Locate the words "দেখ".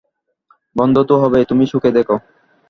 1.91-2.07